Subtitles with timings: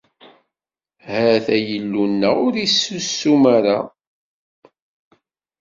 [1.05, 3.79] Ha-t-a Yillu-nneɣ, ur issusum ara.